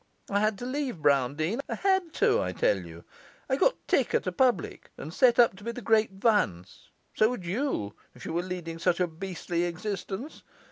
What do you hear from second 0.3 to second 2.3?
I had to leave Browndean; I had